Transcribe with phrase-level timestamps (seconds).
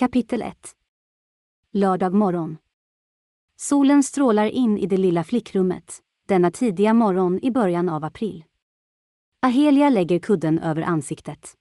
[0.00, 0.56] Kapitel 1
[1.72, 2.56] Lördag morgon.
[3.56, 8.44] Solen strålar in i det lilla flickrummet, denna tidiga morgon i början av april.
[9.42, 11.54] Ahelia lägger kudden över ansiktet.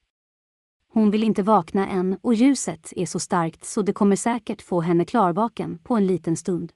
[0.91, 4.81] Hon vill inte vakna än och ljuset är så starkt så det kommer säkert få
[4.81, 6.71] henne klarvaken på en liten stund.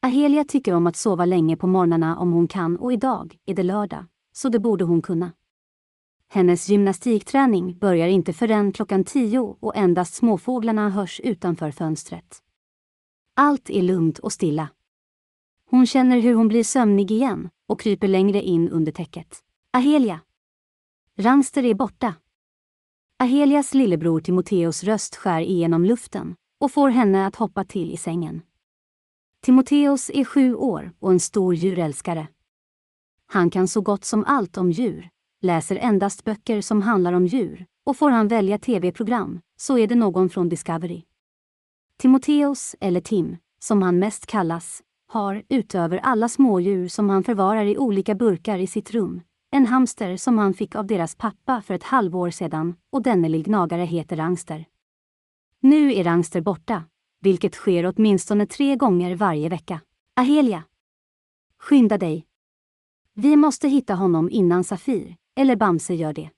[0.00, 3.62] Ahelia tycker om att sova länge på morgnarna om hon kan och idag är det
[3.62, 5.32] lördag, så det borde hon kunna.
[6.34, 12.42] Hennes gymnastikträning börjar inte förrän klockan tio och endast småfåglarna hörs utanför fönstret.
[13.34, 14.68] Allt är lugnt och stilla.
[15.70, 19.40] Hon känner hur hon blir sömnig igen och kryper längre in under täcket.
[19.70, 20.20] Ahelia!
[21.18, 22.14] Rangster är borta.
[23.18, 28.42] Ahelias lillebror Timoteos röst skär igenom luften och får henne att hoppa till i sängen.
[29.40, 32.28] Timoteos är sju år och en stor djurälskare.
[33.26, 35.10] Han kan så gott som allt om djur,
[35.44, 39.94] läser endast böcker som handlar om djur och får han välja tv-program så är det
[39.94, 41.02] någon från Discovery.
[41.98, 47.78] Timoteus, eller Tim, som han mest kallas, har, utöver alla smådjur som han förvarar i
[47.78, 51.82] olika burkar i sitt rum, en hamster som han fick av deras pappa för ett
[51.82, 54.64] halvår sedan och denne lillgnagare heter Rangster.
[55.60, 56.84] Nu är Rangster borta,
[57.20, 59.80] vilket sker åtminstone tre gånger varje vecka.
[60.16, 60.64] Ahelia!
[61.58, 62.26] Skynda dig!
[63.14, 66.30] Vi måste hitta honom innan Safir, eller Bamse gör det.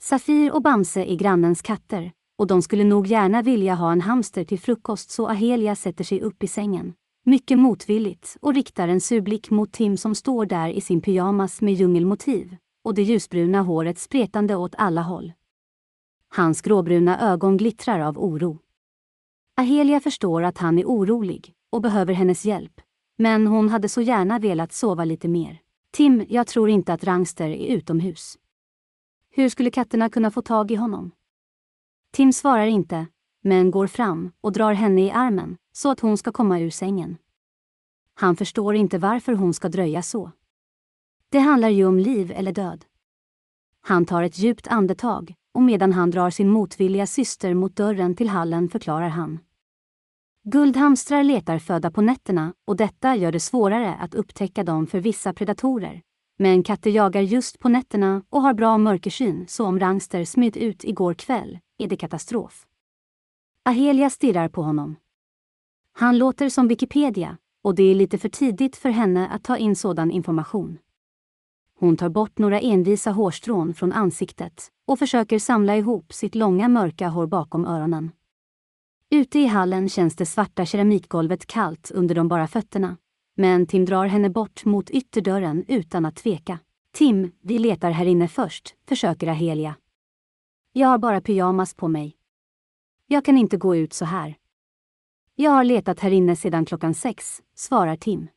[0.00, 4.44] Safir och Bamse är grannens katter och de skulle nog gärna vilja ha en hamster
[4.44, 6.94] till frukost så Ahelia sätter sig upp i sängen,
[7.24, 11.60] mycket motvilligt och riktar en sur blick mot Tim som står där i sin pyjamas
[11.60, 15.32] med djungelmotiv och det ljusbruna håret spretande åt alla håll.
[16.28, 18.58] Hans gråbruna ögon glittrar av oro.
[19.56, 22.80] Ahelia förstår att han är orolig och behöver hennes hjälp,
[23.18, 25.61] men hon hade så gärna velat sova lite mer.
[25.92, 28.38] Tim, jag tror inte att Rangster är utomhus.
[29.30, 31.10] Hur skulle katterna kunna få tag i honom?
[32.10, 33.06] Tim svarar inte,
[33.42, 37.16] men går fram och drar henne i armen så att hon ska komma ur sängen.
[38.14, 40.30] Han förstår inte varför hon ska dröja så.
[41.28, 42.84] Det handlar ju om liv eller död.
[43.80, 48.28] Han tar ett djupt andetag och medan han drar sin motvilliga syster mot dörren till
[48.28, 49.38] hallen förklarar han.
[50.44, 55.32] Guldhamstrar letar föda på nätterna och detta gör det svårare att upptäcka dem för vissa
[55.32, 56.02] predatorer.
[56.38, 60.84] Men katter jagar just på nätterna och har bra mörkersyn så om Rangster smyt ut
[60.84, 62.66] igår kväll är det katastrof.
[63.64, 64.96] Ahelia stirrar på honom.
[65.92, 69.76] Han låter som Wikipedia och det är lite för tidigt för henne att ta in
[69.76, 70.78] sådan information.
[71.78, 77.08] Hon tar bort några envisa hårstrån från ansiktet och försöker samla ihop sitt långa mörka
[77.08, 78.10] hår bakom öronen.
[79.14, 82.96] Ute i hallen känns det svarta keramikgolvet kallt under de bara fötterna.
[83.36, 86.58] Men Tim drar henne bort mot ytterdörren utan att tveka.
[86.92, 89.76] Tim, vi letar här inne först, försöker Ahelia.
[90.72, 92.16] Jag har bara pyjamas på mig.
[93.06, 94.34] Jag kan inte gå ut så här.
[95.34, 98.28] Jag har letat här inne sedan klockan sex, svarar Tim.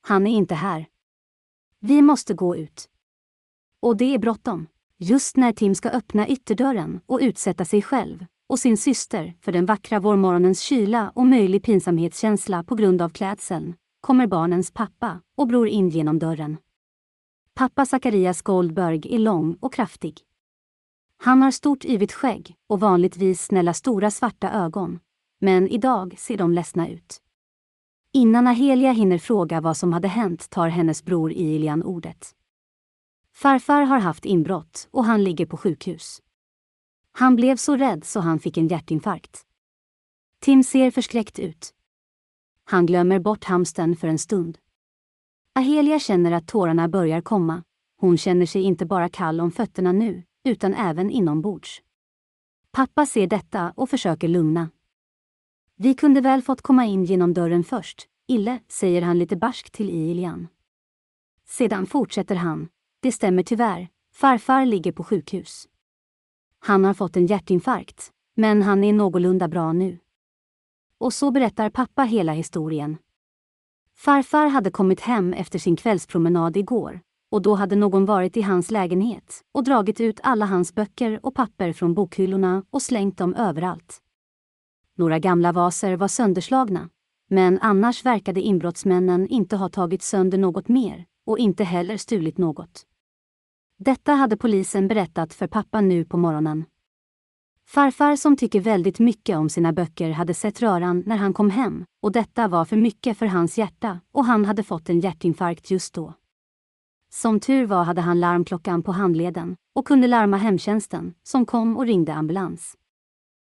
[0.00, 0.86] Han är inte här.
[1.80, 2.88] Vi måste gå ut.
[3.80, 4.66] Och det är bråttom.
[4.98, 9.66] Just när Tim ska öppna ytterdörren och utsätta sig själv och sin syster för den
[9.66, 15.68] vackra vårmorgonens kyla och möjlig pinsamhetskänsla på grund av klädseln, kommer barnens pappa och bror
[15.68, 16.56] in genom dörren.
[17.54, 20.20] Pappa Zacharias Goldberg är lång och kraftig.
[21.16, 25.00] Han har stort yvigt skägg och vanligtvis snälla stora svarta ögon.
[25.40, 27.22] Men idag ser de ledsna ut.
[28.12, 32.34] Innan Ahelia hinner fråga vad som hade hänt tar hennes bror Ilian ordet.
[33.34, 36.22] Farfar har haft inbrott och han ligger på sjukhus.
[37.18, 39.42] Han blev så rädd så han fick en hjärtinfarkt.
[40.40, 41.74] Tim ser förskräckt ut.
[42.64, 44.58] Han glömmer bort hamsten för en stund.
[45.54, 47.62] Ahelia känner att tårarna börjar komma.
[47.96, 51.82] Hon känner sig inte bara kall om fötterna nu, utan även inombords.
[52.72, 54.70] Pappa ser detta och försöker lugna.
[55.76, 59.90] Vi kunde väl fått komma in genom dörren först, Ille, säger han lite barskt till
[59.90, 60.48] Ilian.
[61.46, 62.68] Sedan fortsätter han.
[63.00, 63.88] Det stämmer tyvärr.
[64.14, 65.68] Farfar ligger på sjukhus.
[66.58, 69.98] Han har fått en hjärtinfarkt, men han är någorlunda bra nu.
[70.98, 72.96] Och så berättar pappa hela historien.
[73.96, 77.00] Farfar hade kommit hem efter sin kvällspromenad igår
[77.30, 81.34] och då hade någon varit i hans lägenhet och dragit ut alla hans böcker och
[81.34, 83.98] papper från bokhyllorna och slängt dem överallt.
[84.94, 86.88] Några gamla vaser var sönderslagna,
[87.28, 92.86] men annars verkade inbrottsmännen inte ha tagit sönder något mer och inte heller stulit något.
[93.80, 96.64] Detta hade polisen berättat för pappa nu på morgonen.
[97.66, 101.84] Farfar som tycker väldigt mycket om sina böcker hade sett röran när han kom hem
[102.02, 105.94] och detta var för mycket för hans hjärta och han hade fått en hjärtinfarkt just
[105.94, 106.14] då.
[107.10, 111.86] Som tur var hade han larmklockan på handleden och kunde larma hemtjänsten som kom och
[111.86, 112.74] ringde ambulans.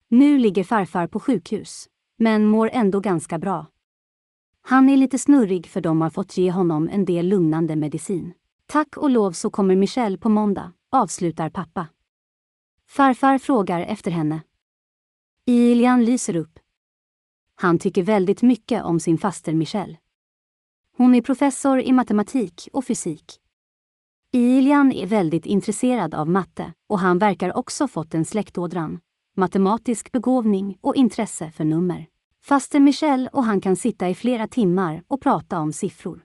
[0.08, 1.88] Nu ligger farfar på sjukhus,
[2.19, 3.66] men mår ändå ganska bra.
[4.62, 8.32] Han är lite snurrig för de har fått ge honom en del lugnande medicin.
[8.70, 11.87] Tack och lov så kommer Michelle på måndag, avslutar pappa.
[12.88, 14.40] Farfar frågar efter henne.
[15.46, 16.58] Ilian lyser upp.
[17.55, 19.96] Han tycker väldigt mycket om sin faster Michelle.
[20.96, 23.40] Hon är professor i matematik och fysik.
[24.32, 29.00] Ilian är väldigt intresserad av matte och han verkar också fått en släktådran,
[29.37, 32.06] matematisk begåvning och intresse för nummer.
[32.44, 36.25] Faster Michelle och han kan sitta i flera timmar och prata om siffror.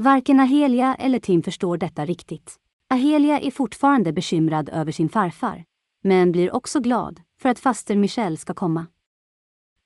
[0.00, 2.56] Varken Ahelia eller Tim förstår detta riktigt.
[2.90, 5.64] Ahelia är fortfarande bekymrad över sin farfar,
[6.02, 8.86] men blir också glad för att faster Michelle ska komma.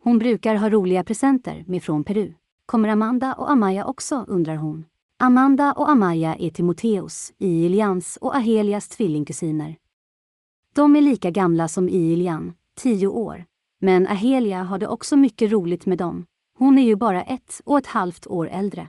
[0.02, 2.32] Hon brukar ha roliga presenter med från Peru.
[2.66, 4.84] Kommer Amanda och Amaya också, undrar hon.
[5.18, 9.76] Amanda och Amaya är Timoteus, Ilians och Ahelias tvillingkusiner.
[10.74, 13.44] De är lika gamla som Ilian, tio år,
[13.80, 16.26] men Ahelia har det också mycket roligt med dem.
[16.58, 18.88] Hon är ju bara ett och ett halvt år äldre.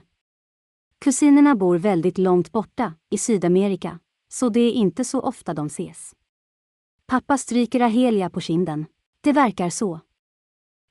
[1.04, 3.98] Kusinerna bor väldigt långt borta, i Sydamerika,
[4.28, 6.14] så det är inte så ofta de ses.
[7.06, 8.86] Pappa stryker Ahelia på kinden.
[9.20, 10.00] Det verkar så.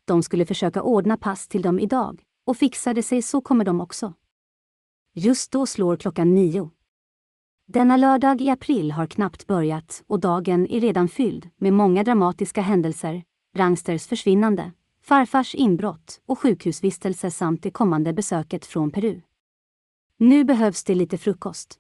[0.06, 3.82] De skulle försöka ordna pass till dem idag, och fixar det sig så kommer de
[3.82, 4.14] också.
[5.14, 6.70] Just då slår klockan nio.
[7.68, 12.62] Denna lördag i april har knappt börjat och dagen är redan fylld med många dramatiska
[12.62, 13.24] händelser,
[13.56, 14.72] Rangsters försvinnande,
[15.02, 19.22] farfars inbrott och sjukhusvistelse samt det kommande besöket från Peru.
[20.18, 21.80] Nu behövs det lite frukost.